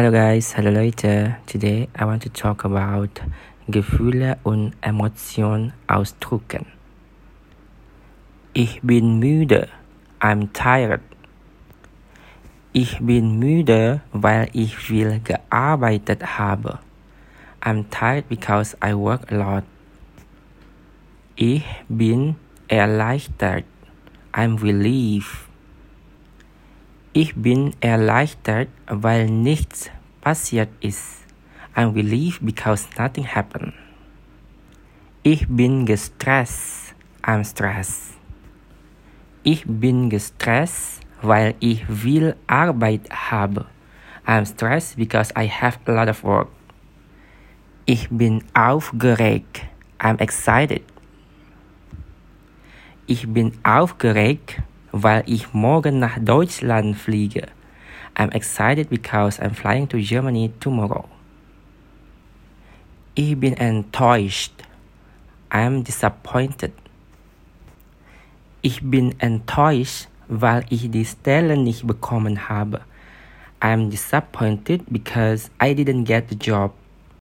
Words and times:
Hallo 0.00 0.12
guys, 0.12 0.56
hallo 0.56 0.70
Leute. 0.70 1.36
Today 1.44 1.86
I 1.94 2.06
want 2.06 2.22
to 2.22 2.30
talk 2.30 2.64
about 2.64 3.20
Gefühle 3.68 4.38
und 4.44 4.72
Emotionen 4.80 5.74
ausdrücken. 5.88 6.64
Ich 8.54 8.80
bin 8.80 9.18
müde. 9.18 9.68
I'm 10.18 10.54
tired. 10.54 11.02
Ich 12.72 12.96
bin 13.00 13.38
müde, 13.38 14.00
weil 14.12 14.48
ich 14.54 14.74
viel 14.78 15.20
gearbeitet 15.20 16.38
habe. 16.38 16.78
I'm 17.60 17.84
tired 17.90 18.26
because 18.30 18.74
I 18.82 18.94
work 18.94 19.30
a 19.30 19.36
lot. 19.36 19.64
Ich 21.36 21.66
bin 21.90 22.36
erleichtert. 22.68 23.66
I'm 24.32 24.62
relieved. 24.62 25.49
Ich 27.12 27.34
bin 27.34 27.74
erleichtert, 27.80 28.68
weil 28.86 29.26
nichts 29.26 29.90
passiert 30.20 30.68
ist. 30.78 31.26
I'm 31.74 31.92
relieved 31.92 32.46
because 32.46 32.86
nothing 32.96 33.26
happened. 33.26 33.74
Ich 35.24 35.48
bin 35.48 35.86
gestresst. 35.86 36.94
I'm 37.22 37.42
stressed. 37.42 38.16
Ich 39.42 39.64
bin 39.66 40.08
gestresst, 40.08 41.00
weil 41.20 41.56
ich 41.58 41.84
viel 41.86 42.36
Arbeit 42.46 43.10
habe. 43.10 43.66
I'm 44.24 44.46
stressed 44.46 44.96
because 44.96 45.32
I 45.36 45.48
have 45.48 45.80
a 45.86 45.92
lot 45.92 46.08
of 46.08 46.22
work. 46.22 46.48
Ich 47.86 48.08
bin 48.08 48.44
aufgeregt. 48.54 49.66
I'm 49.98 50.20
excited. 50.20 50.82
Ich 53.06 53.26
bin 53.26 53.52
aufgeregt, 53.64 54.62
weil 54.92 55.22
ich 55.26 55.52
morgen 55.52 55.98
nach 55.98 56.18
Deutschland 56.18 56.96
fliege. 56.96 57.46
I'm 58.16 58.32
excited 58.32 58.90
because 58.90 59.40
I'm 59.40 59.54
flying 59.54 59.88
to 59.88 59.98
Germany 59.98 60.52
tomorrow. 60.60 61.08
Ich 63.14 63.38
bin 63.38 63.54
enttäuscht. 63.54 64.52
I'm 65.50 65.82
disappointed. 65.82 66.72
Ich 68.62 68.80
bin 68.82 69.14
enttäuscht, 69.20 70.08
weil 70.28 70.64
ich 70.70 70.90
die 70.90 71.04
Stelle 71.04 71.56
nicht 71.56 71.86
bekommen 71.86 72.48
habe. 72.48 72.82
I'm 73.60 73.90
disappointed 73.90 74.82
because 74.90 75.50
I 75.60 75.74
didn't 75.74 76.04
get 76.04 76.28
the 76.28 76.36
job. 76.36 76.72